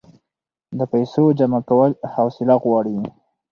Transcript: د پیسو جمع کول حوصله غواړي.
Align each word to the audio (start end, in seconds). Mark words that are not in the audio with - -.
د 0.77 0.79
پیسو 0.91 1.23
جمع 1.39 1.61
کول 1.69 1.91
حوصله 2.13 2.55
غواړي. 2.63 2.97